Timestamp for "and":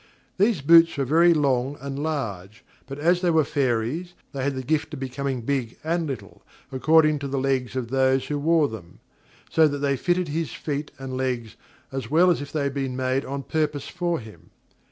1.79-2.01, 5.83-6.07, 10.97-11.15